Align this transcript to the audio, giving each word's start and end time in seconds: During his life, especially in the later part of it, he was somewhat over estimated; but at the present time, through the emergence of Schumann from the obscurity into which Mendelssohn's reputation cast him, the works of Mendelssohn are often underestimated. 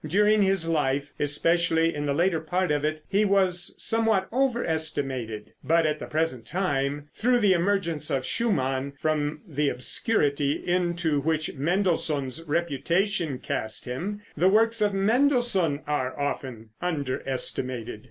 During 0.07 0.41
his 0.41 0.67
life, 0.67 1.13
especially 1.19 1.93
in 1.93 2.07
the 2.07 2.13
later 2.15 2.39
part 2.39 2.71
of 2.71 2.83
it, 2.83 3.03
he 3.07 3.23
was 3.23 3.75
somewhat 3.77 4.27
over 4.31 4.65
estimated; 4.65 5.53
but 5.63 5.85
at 5.85 5.99
the 5.99 6.07
present 6.07 6.47
time, 6.47 7.09
through 7.13 7.37
the 7.37 7.53
emergence 7.53 8.09
of 8.09 8.25
Schumann 8.25 8.93
from 8.99 9.41
the 9.47 9.69
obscurity 9.69 10.53
into 10.53 11.19
which 11.19 11.53
Mendelssohn's 11.53 12.43
reputation 12.47 13.37
cast 13.37 13.85
him, 13.85 14.23
the 14.35 14.49
works 14.49 14.81
of 14.81 14.91
Mendelssohn 14.91 15.81
are 15.85 16.19
often 16.19 16.71
underestimated. 16.81 17.99